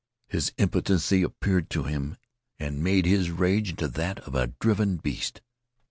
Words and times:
His 0.27 0.51
impotency 0.57 1.21
appeared 1.21 1.69
to 1.69 1.83
him, 1.83 2.17
and 2.57 2.83
made 2.83 3.05
his 3.05 3.29
rage 3.29 3.69
into 3.69 3.87
that 3.89 4.19
of 4.21 4.33
a 4.33 4.47
driven 4.47 4.97
beast. 4.97 5.41